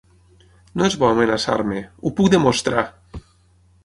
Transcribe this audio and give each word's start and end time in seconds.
No 0.81 0.85
és 0.91 0.95
bo 1.03 1.09
amenaçar-me. 1.09 1.83
Ho 2.09 2.13
puc 2.21 2.31
demostrar! 2.37 2.87